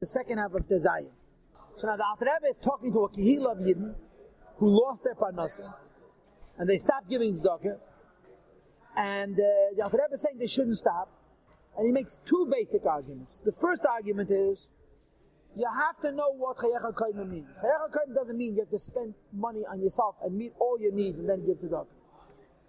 the 0.00 0.06
second 0.06 0.38
half 0.38 0.54
of 0.54 0.66
Tezayim. 0.66 1.12
So 1.76 1.86
now 1.86 1.96
the 1.96 2.04
Alter 2.08 2.24
Rebbe 2.24 2.48
is 2.48 2.56
talking 2.56 2.90
to 2.90 3.00
a 3.00 3.10
Kehillah 3.10 3.52
of 3.52 3.58
Yidden 3.58 3.94
who 4.56 4.66
lost 4.66 5.04
their 5.04 5.14
Parnasa, 5.14 5.74
and 6.56 6.66
they 6.66 6.78
stopped 6.78 7.10
giving 7.10 7.34
tzedakah, 7.34 7.76
and 8.96 9.34
uh, 9.34 9.76
the 9.76 9.82
Alter 9.82 9.98
Rebbe 9.98 10.14
is 10.14 10.22
saying 10.22 10.38
they 10.38 10.46
shouldn't 10.46 10.76
stop, 10.76 11.12
and 11.76 11.86
he 11.86 11.92
makes 11.92 12.16
two 12.24 12.48
basic 12.50 12.86
arguments. 12.86 13.42
The 13.44 13.52
first 13.52 13.84
argument 13.84 14.30
is, 14.30 14.72
you 15.54 15.66
have 15.68 16.00
to 16.00 16.12
know 16.12 16.32
what 16.32 16.56
Chayecha 16.56 16.94
Kaima 16.94 17.28
means. 17.28 17.58
Chayecha 17.58 17.90
Kaima 17.92 18.14
doesn't 18.14 18.38
mean 18.38 18.54
you 18.54 18.60
have 18.60 18.70
to 18.70 18.78
spend 18.78 19.12
money 19.34 19.64
on 19.70 19.82
yourself 19.82 20.16
and 20.24 20.34
meet 20.34 20.54
all 20.58 20.78
your 20.80 20.92
needs 20.92 21.18
and 21.18 21.28
then 21.28 21.44
give 21.44 21.58
tzedakah. 21.58 21.92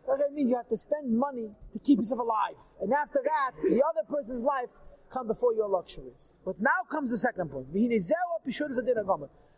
That 0.05 0.33
means 0.33 0.49
you 0.49 0.57
have 0.57 0.67
to 0.67 0.77
spend 0.77 1.17
money 1.17 1.47
to 1.71 1.79
keep 1.79 1.99
yourself 1.99 2.19
alive. 2.19 2.59
And 2.81 2.91
after 2.91 3.21
that, 3.23 3.51
the 3.55 3.81
other 3.87 4.03
person's 4.09 4.43
life 4.43 4.71
come 5.11 5.27
before 5.27 5.53
your 5.53 5.67
luxuries. 5.67 6.37
But 6.45 6.59
now 6.59 6.69
comes 6.89 7.11
the 7.11 7.17
second 7.17 7.51
point. 7.51 7.67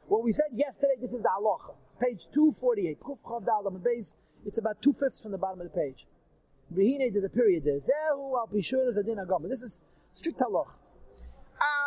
What 0.07 0.23
we 0.23 0.31
said 0.31 0.47
yesterday, 0.51 0.95
this 0.99 1.13
is 1.13 1.21
the 1.21 1.29
halacha. 1.29 1.75
Page 2.01 2.27
248. 2.33 2.99
It's 4.45 4.57
about 4.57 4.81
two 4.81 4.93
fifths 4.93 5.23
from 5.23 5.31
the 5.31 5.37
bottom 5.37 5.61
of 5.61 5.71
the 5.71 5.77
page. 5.79 6.07
Vihine 6.73 7.13
to 7.13 7.21
the 7.21 7.29
period 7.29 7.63
there. 7.63 7.79
This 7.79 9.61
is 9.61 9.79
strict 10.11 10.39
halacha. 10.39 10.75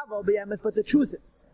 But 0.09 0.75
the 0.75 0.83
truth 0.87 1.15
is, 1.21 1.45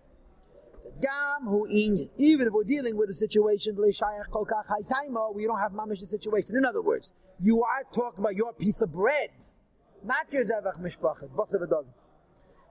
Even 2.18 2.46
if 2.46 2.52
we're 2.52 2.64
dealing 2.64 2.96
with 2.96 3.10
a 3.10 3.14
situation, 3.14 3.76
we 3.76 3.92
don't 3.92 5.58
have 5.58 5.72
mamish 5.72 6.00
the 6.00 6.06
situation. 6.06 6.56
In 6.56 6.64
other 6.64 6.82
words, 6.82 7.12
you 7.40 7.64
are 7.64 7.82
talking 7.92 8.20
about 8.20 8.36
your 8.36 8.52
piece 8.52 8.82
of 8.82 8.92
bread, 8.92 9.30
not 10.04 10.30
your 10.32 10.44
zevach 10.44 10.78
mishpachet. 10.80 11.30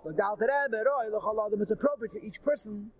It's 0.04 1.72
appropriate 1.72 2.12
for 2.12 2.20
each 2.20 2.44
person 2.44 2.92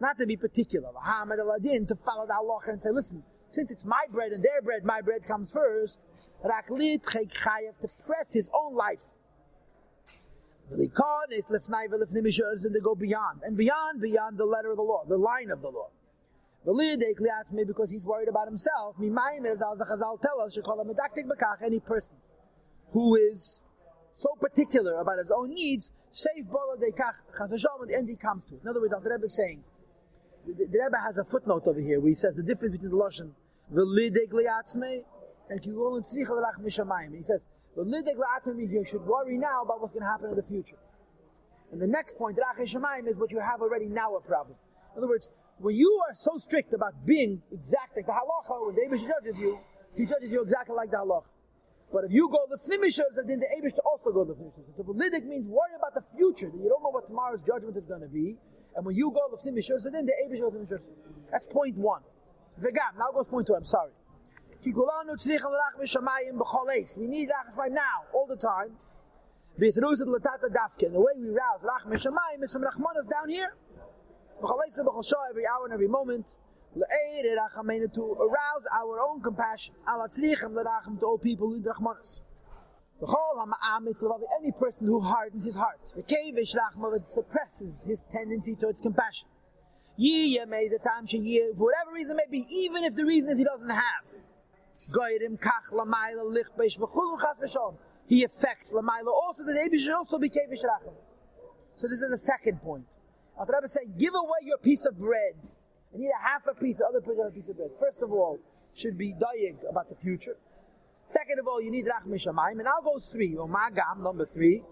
not 0.00 0.18
to 0.18 0.26
be 0.26 0.36
particular. 0.36 0.88
To 0.88 1.96
follow 1.96 2.26
the 2.26 2.32
halacha 2.32 2.68
and 2.68 2.80
say, 2.80 2.90
listen, 2.90 3.22
since 3.48 3.70
it's 3.70 3.84
my 3.84 4.02
bread 4.12 4.32
and 4.32 4.44
their 4.44 4.62
bread, 4.62 4.84
my 4.84 5.00
bread 5.00 5.24
comes 5.26 5.50
first. 5.50 6.00
To 6.42 7.88
press 8.06 8.32
his 8.32 8.48
own 8.54 8.74
life. 8.74 9.02
And 10.70 10.80
to 10.80 12.80
go 12.82 12.94
beyond. 12.94 13.42
And 13.42 13.56
beyond, 13.56 14.00
beyond 14.00 14.38
the 14.38 14.44
letter 14.44 14.70
of 14.70 14.76
the 14.76 14.82
law, 14.82 15.04
the 15.08 15.16
line 15.16 15.50
of 15.50 15.62
the 15.62 15.70
law. 15.70 15.90
Because 16.64 17.90
he's 17.90 18.04
worried 18.04 18.28
about 18.28 18.46
himself. 18.46 18.94
As 19.00 19.08
the 19.08 19.86
Chazal 19.88 20.20
tell 20.20 20.40
us, 20.40 20.58
call 20.62 20.80
him 20.80 20.94
any 21.64 21.80
person 21.80 22.16
who 22.92 23.16
is 23.16 23.64
so 24.18 24.34
particular 24.40 24.98
about 24.98 25.18
his 25.18 25.30
own 25.30 25.54
needs, 25.54 25.92
save 26.10 26.46
Bola 26.50 26.76
de 26.78 26.90
Kach 26.90 27.14
Chazasham, 27.38 27.82
and 27.82 27.90
the 27.90 27.94
end 27.94 28.08
he 28.08 28.16
comes 28.16 28.44
to. 28.46 28.54
it. 28.54 28.62
In 28.62 28.68
other 28.68 28.80
words, 28.80 28.92
the 28.92 29.10
Rebbe 29.10 29.24
is 29.24 29.36
saying, 29.36 29.62
the, 30.44 30.52
the 30.52 30.78
Rebbe 30.82 30.98
has 31.06 31.18
a 31.18 31.24
footnote 31.24 31.66
over 31.66 31.80
here 31.80 32.00
where 32.00 32.08
he 32.08 32.14
says 32.14 32.34
the 32.34 32.42
difference 32.42 32.72
between 32.72 32.90
the 32.90 32.96
Lashon, 32.96 33.30
V'lideg 33.72 34.32
liatzme, 34.32 35.04
and 35.50 35.62
Kigolun 35.62 36.02
Tzricha 36.02 36.30
L'lach 36.30 36.58
Mishamayim. 36.60 37.16
He 37.16 37.22
says, 37.22 37.46
V'lideg 37.76 38.56
means 38.56 38.72
you 38.72 38.84
should 38.84 39.02
worry 39.06 39.38
now 39.38 39.62
about 39.62 39.80
what's 39.80 39.92
going 39.92 40.02
to 40.04 40.10
happen 40.10 40.30
in 40.30 40.36
the 40.36 40.42
future. 40.42 40.78
And 41.70 41.80
the 41.80 41.86
next 41.86 42.18
point, 42.18 42.38
Rach 42.38 42.60
Shamayim, 42.60 43.06
is 43.06 43.16
what 43.16 43.30
you 43.30 43.38
have 43.38 43.60
already 43.60 43.86
now 43.86 44.16
a 44.16 44.20
problem. 44.20 44.56
In 44.96 44.98
other 44.98 45.08
words, 45.08 45.30
when 45.58 45.76
you 45.76 46.00
are 46.08 46.14
so 46.14 46.38
strict 46.38 46.72
about 46.72 47.06
being 47.06 47.40
exact 47.52 47.96
like 47.96 48.06
the 48.06 48.12
halacha, 48.12 48.66
when 48.66 48.74
David 48.74 49.00
judges 49.06 49.38
you, 49.40 49.58
he 49.96 50.06
judges 50.06 50.32
you 50.32 50.42
exactly 50.42 50.74
like 50.74 50.90
the 50.90 50.96
halacha. 50.96 51.26
But 51.92 52.04
if 52.04 52.12
you 52.12 52.28
go 52.28 52.46
the 52.50 52.56
fnimishers, 52.56 53.16
then 53.16 53.40
the 53.40 53.46
Abish 53.56 53.74
to 53.74 53.82
also 53.82 54.12
go 54.12 54.24
the 54.24 54.34
fnimishers. 54.34 54.76
So 54.76 54.84
Lidik 54.84 55.24
means 55.24 55.46
worry 55.46 55.74
about 55.76 55.94
the 55.94 56.02
future, 56.16 56.50
that 56.50 56.58
you 56.58 56.68
don't 56.68 56.82
know 56.82 56.90
what 56.90 57.06
tomorrow's 57.06 57.40
judgment 57.42 57.76
is 57.76 57.86
going 57.86 58.02
to 58.02 58.08
be. 58.08 58.36
And 58.76 58.84
when 58.84 58.94
you 58.94 59.10
go 59.10 59.26
the 59.30 59.38
fnimishers, 59.38 59.90
then 59.90 60.04
the 60.04 60.12
Abish 60.26 60.40
goes 60.40 60.52
the 60.52 60.58
fnimishers. 60.58 60.82
That's 61.32 61.46
point 61.46 61.76
one. 61.76 62.02
Vegam, 62.60 62.98
now 62.98 63.10
goes 63.14 63.26
point 63.26 63.46
two, 63.46 63.54
I'm 63.54 63.64
sorry. 63.64 63.92
We 64.64 64.72
need 64.72 64.76
Rach 67.30 67.70
now, 67.70 68.02
all 68.12 68.26
the 68.26 68.36
time. 68.36 68.76
The 69.56 70.92
way 70.94 71.12
we 71.16 71.30
rouse 71.30 71.62
Rach 71.62 71.86
Mishamayim 71.86 72.42
is 72.42 72.50
some 72.52 72.62
Rachmanas 72.62 73.06
down 73.08 73.28
here. 73.28 73.54
Every 75.30 75.46
hour 75.46 75.64
and 75.64 75.72
every 75.72 75.88
moment 75.88 76.36
to 76.74 78.02
arouse 78.20 78.64
our 78.80 79.00
own 79.00 79.20
compassion. 79.20 79.74
To 79.86 81.06
all 81.06 81.18
people 81.18 81.48
who. 81.48 81.62
Any 84.40 84.52
person 84.52 84.86
who 84.86 85.00
hardens 85.00 85.44
his 85.44 85.54
heart, 85.54 85.86
suppresses 87.04 87.84
his 87.84 88.02
tendency 88.12 88.56
towards 88.56 88.80
compassion. 88.80 89.28
For 89.96 90.04
whatever 91.64 91.92
reason 91.94 92.16
may 92.16 92.26
be, 92.30 92.44
even 92.52 92.84
if 92.84 92.96
the 92.96 93.04
reason 93.04 93.30
is 93.30 93.38
he 93.38 93.44
doesn't 93.44 93.70
have. 93.70 94.06
He 98.06 98.24
affects 98.24 98.72
Lamaila 98.72 99.12
also 99.12 99.44
that 99.44 99.56
Abish 99.56 99.80
should 99.80 99.92
also 99.92 100.18
be 100.18 100.30
Kevish. 100.30 100.64
So 101.76 101.86
this 101.86 102.00
is 102.00 102.10
the 102.10 102.18
second 102.18 102.60
point. 102.62 102.96
Al 103.38 103.46
Rebbe 103.46 103.68
saying, 103.68 103.94
give 103.98 104.14
away 104.14 104.38
your 104.44 104.58
piece 104.58 104.84
of 104.86 104.98
bread 104.98 105.36
I 105.94 105.98
need 105.98 106.10
a 106.10 106.22
half 106.22 106.46
a 106.46 106.54
piece, 106.54 106.80
of 106.80 106.86
other 106.90 107.00
person 107.00 107.26
a 107.26 107.30
piece 107.30 107.48
of 107.48 107.56
bread. 107.56 107.70
First 107.80 108.02
of 108.02 108.12
all, 108.12 108.38
should 108.74 108.98
be 108.98 109.14
dying 109.18 109.58
about 109.68 109.88
the 109.88 109.96
future. 109.96 110.36
Second 111.04 111.40
of 111.40 111.48
all, 111.48 111.62
you 111.62 111.70
need 111.70 111.86
rachmi 111.86 112.20
shamayim, 112.20 112.58
and 112.60 112.68
I'll 112.68 112.82
go 112.82 112.98
three. 112.98 113.34
Or 113.36 113.48
magam, 113.48 114.02
number 114.02 114.26
three. 114.26 114.62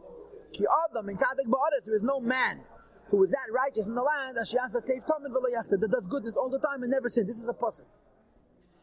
Ki 0.52 0.64
adam 0.84 1.08
in 1.08 1.16
tzadik 1.16 1.48
ba'aretz, 1.48 1.86
there 1.86 1.96
is 1.96 2.02
no 2.02 2.20
man 2.20 2.60
who 3.08 3.24
is 3.24 3.30
that 3.30 3.48
righteous 3.52 3.86
in 3.86 3.94
the 3.94 4.02
land 4.02 4.36
that 4.36 4.46
she 4.46 4.56
has 4.58 4.74
a 4.74 4.80
teif 4.80 5.06
tamid 5.06 5.32
that 5.32 5.90
does 5.90 6.06
goodness 6.06 6.34
all 6.36 6.50
the 6.50 6.58
time 6.58 6.82
and 6.82 6.90
never 6.90 7.08
sins. 7.08 7.26
This 7.26 7.38
is 7.38 7.48
a 7.48 7.54
person. 7.54 7.86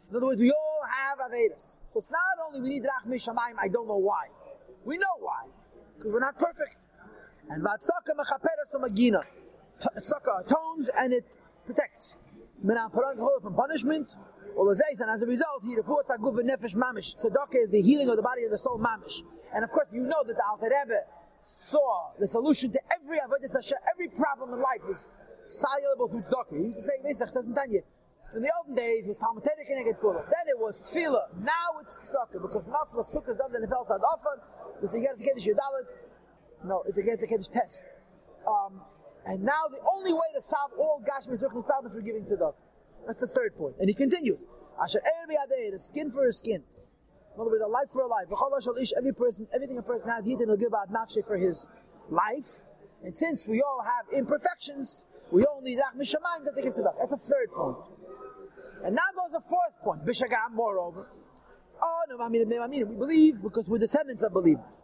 In 0.10 0.18
other 0.18 0.26
words, 0.28 0.42
we 0.42 0.52
all 0.52 0.82
have 0.90 1.20
avedis. 1.20 1.78
So 1.92 1.98
it's 1.98 2.10
not 2.10 2.20
only 2.48 2.62
we 2.62 2.70
need 2.70 2.84
rachmi 2.84 3.16
shamayim, 3.16 3.56
I 3.62 3.68
don't 3.68 3.88
know 3.88 3.98
why. 3.98 4.26
We 4.86 4.98
know 4.98 5.16
why. 5.20 5.46
Because 5.98 6.12
we're 6.12 6.20
not 6.20 6.38
perfect. 6.38 6.78
And 7.50 7.64
vatzdaka 7.64 8.16
mechaperes 8.18 8.82
magina. 8.82 9.22
Tzedakah 9.80 10.46
atones 10.46 10.90
and 10.98 11.14
it 11.14 11.38
protects. 11.66 12.18
From 12.62 13.56
punishment, 13.56 14.16
and 14.56 15.10
as 15.10 15.22
a 15.22 15.26
result, 15.26 15.64
he 15.64 15.76
refuahs 15.76 16.10
haguv 16.10 16.36
nefesh 16.40 16.76
mamish. 16.76 17.18
Tzedakah 17.18 17.64
is 17.64 17.72
the 17.72 17.82
healing 17.82 18.10
of 18.10 18.16
the 18.16 18.22
body 18.22 18.44
and 18.44 18.54
the 18.54 18.58
soul 18.58 18.80
mamish. 18.80 19.24
And 19.54 19.64
of 19.64 19.72
course, 19.72 19.88
you 19.92 20.02
know 20.02 20.24
that 20.26 20.36
the 20.36 20.44
Alter 20.46 20.66
Rebbe 20.66 21.02
saw 21.44 22.12
the 22.20 22.28
solution 22.28 22.72
to 22.72 22.80
every 22.94 23.20
avodah 23.20 23.74
every 23.92 24.08
problem 24.10 24.54
in 24.54 24.62
life 24.62 24.82
is 24.90 25.08
soluble 25.46 26.08
through 26.08 26.22
tzedakah. 26.22 26.58
He 26.58 26.66
used 26.66 26.78
to 26.78 26.84
say, 26.84 26.94
"Mesach 27.04 27.34
doesn't 27.34 27.54
tell 27.54 27.70
you." 27.70 27.84
In 28.36 28.42
the 28.42 28.52
olden 28.58 28.76
days, 28.76 29.06
it 29.06 29.10
was 29.10 29.20
Talmud 29.20 29.46
and 29.46 29.68
Then 29.68 30.46
it 30.48 30.58
was 30.58 30.82
Tefillah. 30.82 31.44
Now 31.44 31.80
it's 31.82 31.98
tzedakah 31.98 32.42
because 32.42 32.64
Nafla 32.64 33.04
Sukkah 33.04 33.38
Dav 33.38 33.54
and 33.54 33.68
Nefel 33.68 33.86
Sadafan. 33.86 34.40
Because 34.76 34.96
you 34.96 35.06
got 35.06 35.18
to 35.18 35.24
get 35.24 35.36
the 35.36 35.42
Dalit. 35.42 35.88
No, 36.66 36.84
it's 36.88 36.98
against 36.98 37.22
the 37.22 37.28
Kiddush 37.28 37.48
test. 37.48 37.86
Um, 38.48 38.82
and 39.26 39.44
now 39.44 39.68
the 39.72 39.80
only 39.96 40.14
way 40.14 40.28
to 40.36 40.42
solve 40.42 40.72
all 40.78 41.02
Gashmi 41.02 41.40
Zuchli's 41.40 41.66
problems 41.66 41.96
is 41.96 42.04
giving 42.04 42.26
tzedakah. 42.26 42.56
That's 43.06 43.20
the 43.20 43.28
third 43.28 43.56
point. 43.58 43.76
And 43.80 43.90
he 43.90 43.94
continues. 43.94 44.46
Asher 44.82 45.00
the 45.30 45.80
skin 45.80 46.12
for 46.12 46.28
a 46.28 46.34
skin. 46.34 46.64
In 47.36 47.42
other 47.42 47.50
words, 47.50 47.64
a 47.64 47.68
life 47.68 47.90
for 47.92 48.04
a 48.04 48.08
life. 48.08 48.28
Every 48.98 49.14
person, 49.14 49.48
everything 49.54 49.78
a 49.78 49.82
person 49.82 50.10
has, 50.10 50.26
he 50.26 50.36
will 50.36 50.58
give 50.58 50.74
out 50.74 50.92
nafshe 50.92 51.26
for 51.26 51.38
his 51.38 51.68
life. 52.10 52.64
And 53.04 53.16
since 53.16 53.48
we 53.48 53.62
all 53.62 53.84
have 53.84 54.18
imperfections, 54.18 55.06
we 55.32 55.46
all 55.46 55.62
need 55.62 55.80
Shemaim 55.80 56.44
that 56.46 56.56
they 56.56 56.62
give 56.62 56.74
tzedakah. 56.74 57.00
That's 57.00 57.14
a 57.14 57.18
third 57.18 57.52
point. 57.54 57.88
And 58.84 58.96
now 58.96 59.04
goes 59.16 59.32
the 59.32 59.42
fourth 59.42 59.80
point. 59.84 60.06
Bishagam, 60.06 60.54
moreover. 60.54 61.08
Oh, 61.82 62.02
no, 62.10 62.28
we 62.28 62.84
believe 62.84 63.42
because 63.42 63.68
we're 63.68 63.78
descendants 63.78 64.24
of 64.24 64.34
believers. 64.34 64.82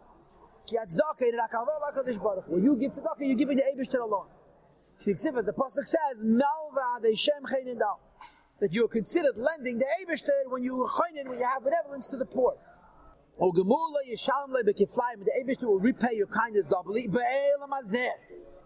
When 2.48 2.64
you 2.64 2.76
give 2.76 2.92
tzedakah, 2.92 3.20
you're 3.20 3.36
giving 3.36 3.58
the 3.58 3.64
Abishter 3.64 4.02
alone. 4.02 4.28
The 5.00 5.14
Pasuk 5.58 5.86
says, 5.86 6.24
Melva 6.24 7.02
de 7.02 7.16
Shem 7.16 7.44
that 8.60 8.74
you're 8.74 8.90
considered 8.90 9.38
lending 9.38 9.78
the 9.80 9.86
Abishter 9.86 10.44
when 10.48 10.64
you 10.64 10.76
when 10.76 11.16
you 11.40 11.46
have 11.46 11.64
benevolence 11.64 12.08
to 12.10 12.18
the 12.18 12.26
poor. 12.26 12.58
O 13.40 13.54
Gemula 13.54 14.04
Yishalom 14.12 14.52
Lebekiflayim, 14.52 15.24
the 15.24 15.32
Abishter 15.42 15.64
will 15.64 15.80
repay 15.80 16.14
your 16.14 16.28
kindness 16.28 16.66
doubly, 16.70 17.10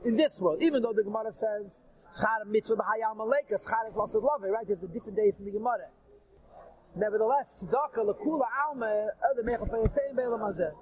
in 0.03 0.15
this 0.15 0.39
world, 0.39 0.61
even 0.63 0.81
though 0.81 0.93
the 0.93 1.03
Gemara 1.03 1.31
says, 1.31 1.79
Schar 2.11 2.45
mitzvah 2.47 2.75
b'hayal 2.75 3.15
maleka, 3.15 3.53
schar 3.53 3.87
is 3.87 3.95
lost 3.95 4.15
love, 4.15 4.41
right? 4.41 4.65
There's 4.65 4.79
the 4.79 4.87
different 4.87 5.17
days 5.17 5.37
in 5.37 5.45
the 5.45 5.51
Gemara. 5.51 5.89
Nevertheless, 6.95 7.63
tzedakah 7.63 8.03
lekula 8.05 8.45
alma, 8.67 9.09
other 9.31 9.43
be'elam 9.43 10.41
hazeh. 10.41 10.73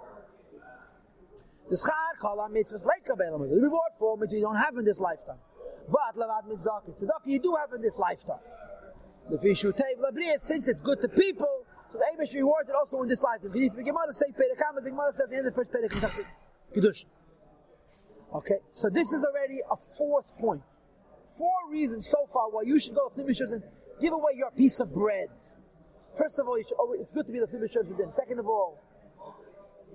The 1.72 1.78
schar 1.78 2.20
kol 2.20 2.36
mitzvahs 2.52 2.86
leika 2.86 3.16
be'elam 3.16 3.50
The 3.50 3.56
reward 3.56 3.94
for 3.98 4.18
which 4.18 4.34
you 4.34 4.42
don't 4.42 4.58
have 4.58 4.76
in 4.76 4.84
this 4.84 5.00
lifetime. 5.00 5.40
But 5.88 6.20
levad 6.20 6.50
mitzvah 6.50 6.82
tzedakah 6.86 7.28
you 7.28 7.40
do 7.40 7.56
have 7.56 7.72
in 7.72 7.82
this 7.82 7.98
lifetime. 7.98 8.44
The 9.30 9.38
fishu 9.38 9.72
labriyah 9.72 10.38
since 10.38 10.68
it's 10.68 10.82
good 10.82 11.00
to 11.00 11.08
people, 11.08 11.66
so 11.94 11.98
the 11.98 12.06
Abish 12.12 12.34
rewards 12.34 12.70
it 12.70 12.76
also 12.76 13.02
in 13.04 13.08
this 13.08 13.24
lifetime. 13.24 13.52
If 13.52 13.56
you 13.56 13.62
need 13.62 13.72
to 13.72 13.78
be 13.78 13.84
Gemara 13.84 14.12
say 14.12 14.26
Perikam, 14.32 14.84
the 14.84 14.90
Gemara 14.90 15.14
says 15.14 15.30
the 15.30 15.38
end 15.38 15.48
of 15.48 15.56
the 15.56 15.64
first 15.64 15.72
Perikam 15.72 16.26
Kedusha. 16.76 17.06
Okay, 18.36 18.60
so 18.74 18.90
this 18.90 19.14
is 19.14 19.24
already 19.24 19.60
a 19.72 19.78
fourth 19.98 20.38
point. 20.40 20.62
Four 21.38 21.72
reasons 21.72 22.10
so 22.10 22.28
far 22.34 22.50
why 22.50 22.64
you 22.64 22.80
should 22.82 22.96
go 22.96 23.08
to 23.08 23.16
Fnimishus 23.16 23.54
and 23.54 23.64
give 24.02 24.12
away 24.12 24.34
your 24.36 24.52
piece 24.52 24.82
of 24.82 24.94
bread. 24.94 25.30
First 26.18 26.38
of 26.38 26.50
all, 26.50 26.58
should, 26.58 26.76
oh, 26.78 26.94
it's 27.00 27.12
good 27.12 27.26
to 27.28 27.32
be 27.32 27.40
the 27.40 27.46
Fnimishus 27.46 27.98
then. 27.98 28.12
Second 28.12 28.40
of 28.40 28.48
all, 28.48 28.78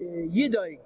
uh, 0.00 0.04
Yidoig. 0.04 0.78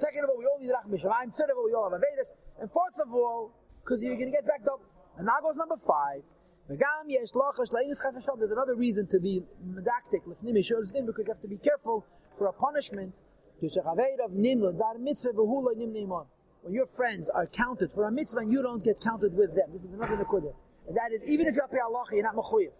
Second 0.00 0.24
of 0.24 0.30
all, 0.30 0.38
we 0.38 0.46
all 0.48 0.56
need 0.56 0.72
Rachmi 0.72 0.96
Shamayim. 0.96 1.28
Third 1.36 1.50
of 1.52 1.58
all, 1.58 1.66
we 1.68 1.74
all 1.74 1.90
have 1.90 2.00
Avedis. 2.00 2.32
And 2.58 2.72
fourth 2.72 2.98
of 3.04 3.12
all, 3.12 3.52
because 3.84 4.00
you're 4.02 4.16
going 4.16 4.32
to 4.32 4.36
get 4.38 4.46
backed 4.46 4.66
up. 4.66 4.80
And 5.18 5.26
now 5.26 5.40
goes 5.42 5.56
number 5.56 5.76
five. 5.76 6.22
There's 6.68 6.80
another 8.50 8.76
reason 8.76 9.06
to 9.08 9.20
be 9.20 9.42
medactic, 9.68 10.24
because 10.24 10.42
you 10.42 10.54
have 11.28 11.42
to 11.42 11.48
be 11.48 11.58
careful 11.58 12.06
for 12.38 12.46
a 12.46 12.52
punishment. 12.54 13.12
When 16.62 16.74
your 16.74 16.86
friends 16.86 17.28
are 17.28 17.46
counted 17.46 17.92
for 17.92 18.04
a 18.04 18.10
mitzvah 18.10 18.40
and 18.40 18.50
you 18.50 18.62
don't 18.62 18.82
get 18.82 19.00
counted 19.00 19.36
with 19.36 19.54
them. 19.54 19.70
This 19.72 19.84
is 19.84 19.92
another 19.92 20.16
nekudah. 20.16 20.54
And 20.88 20.96
that 20.96 21.12
is, 21.12 21.20
even 21.28 21.46
if 21.46 21.56
you're 21.56 21.68
Allah, 21.84 22.04
you're 22.12 22.22
not 22.22 22.36
mechuyev. 22.36 22.72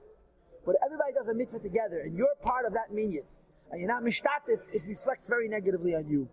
But 0.64 0.76
everybody 0.82 1.12
does 1.12 1.28
a 1.28 1.34
mitzvah 1.34 1.58
together 1.58 2.00
and 2.00 2.16
you're 2.16 2.34
part 2.42 2.64
of 2.64 2.72
that 2.72 2.94
minyan. 2.94 3.24
And 3.70 3.78
you're 3.78 3.90
not 3.90 4.02
mishtatif, 4.02 4.60
it 4.72 4.84
reflects 4.86 5.28
very 5.28 5.48
negatively 5.48 5.94
on 5.94 6.08
you. 6.08 6.30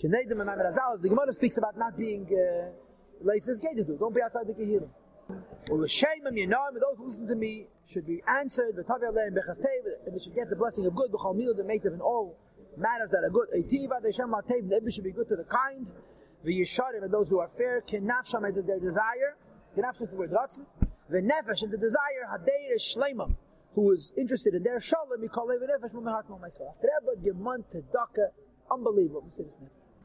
The 0.00 1.08
Gemara 1.08 1.32
speaks 1.32 1.58
about 1.58 1.76
not 1.76 1.96
being 1.98 2.26
uh, 2.30 2.70
laces 3.20 3.58
gated. 3.58 3.98
Don't 3.98 4.14
be 4.14 4.22
outside 4.22 4.46
the 4.46 4.52
kehilim. 4.52 4.88
Well, 5.68 5.80
the 5.80 5.88
shame 5.88 6.24
of 6.24 6.34
Yanam, 6.34 6.74
those 6.74 6.96
who 6.96 7.06
listen 7.06 7.26
to 7.26 7.34
me 7.34 7.66
should 7.86 8.06
be 8.06 8.22
answered, 8.28 8.76
and 8.76 8.86
they 8.86 10.18
should 10.18 10.34
get 10.34 10.48
the 10.48 10.56
blessing 10.56 10.86
of 10.86 10.94
good, 10.94 11.10
the 11.10 11.64
mate 11.64 11.84
of 11.84 11.94
in 11.94 12.00
all 12.00 12.38
matters 12.76 13.10
that 13.10 13.24
are 13.24 13.30
good. 13.30 13.48
They 13.52 14.90
should 14.90 15.04
be 15.04 15.10
good 15.10 15.28
to 15.28 15.36
the 15.36 15.44
kind. 15.44 15.90
The 16.44 16.60
Yesharim 16.60 17.02
and 17.02 17.12
those 17.12 17.28
who 17.28 17.40
are 17.40 17.48
fair, 17.48 17.82
Kenafsham 17.82 18.46
as 18.46 18.56
is 18.56 18.64
their 18.64 18.78
desire. 18.78 19.36
Kenafsham 19.76 20.02
is 20.02 20.10
the 20.10 20.16
word 20.16 20.30
Ratzin. 20.30 20.64
The 21.10 21.18
Nefesh 21.20 21.62
and 21.62 21.72
the 21.72 21.76
desire, 21.76 22.24
Hadeir 22.30 22.74
is 22.74 22.96
Shleimam, 22.96 23.34
who 23.74 23.90
is 23.92 24.12
interested 24.16 24.54
in 24.54 24.62
their 24.62 24.78
Shalom, 24.80 25.20
Mikalev 25.20 25.58
Nefesh, 25.60 25.90
Mumehat 25.92 26.28
Mo 26.30 26.38
myself. 26.38 26.76
Treba 26.80 27.16
Gemant 27.20 27.64
Tzedakah, 27.72 28.30
unbelievable. 28.70 29.22
We 29.24 29.30
say 29.32 29.42
this 29.42 29.58
now. 29.60 29.68